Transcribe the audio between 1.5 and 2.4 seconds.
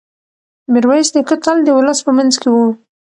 د ولس په منځ